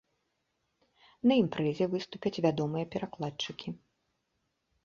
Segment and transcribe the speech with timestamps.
[1.31, 3.69] На імпрэзе выступяць вядомыя перакладчыкі.